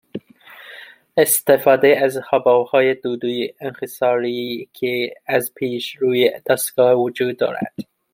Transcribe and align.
استفاده 1.17 1.99
از 2.03 2.17
حبابهای 2.31 2.93
دودویی 2.95 3.53
انحصاریای 3.59 4.67
که 4.73 5.15
از 5.27 5.53
پیش 5.55 5.95
روی 5.95 6.31
دستگاه 6.49 6.93
وجود 7.01 7.37
دارد 7.37 7.73